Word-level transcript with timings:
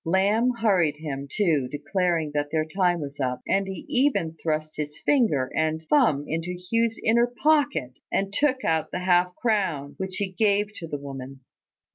Lamb 0.03 0.49
hurried 0.57 0.97
him, 0.97 1.27
too, 1.29 1.67
declaring 1.69 2.31
that 2.33 2.49
their 2.49 2.65
time 2.65 3.01
was 3.01 3.19
up; 3.19 3.39
and 3.47 3.67
he 3.67 3.85
even 3.87 4.35
thrust 4.41 4.77
his 4.77 4.97
finger 5.05 5.51
and 5.55 5.79
thumb 5.91 6.25
into 6.27 6.53
Hugh's 6.57 6.99
inner 7.05 7.27
pocket, 7.27 7.93
and 8.11 8.33
took 8.33 8.63
out 8.63 8.89
the 8.89 9.01
half 9.01 9.35
crown, 9.35 9.93
which 9.99 10.15
he 10.15 10.31
gave 10.31 10.73
to 10.77 10.87
the 10.87 10.97
woman. 10.97 11.41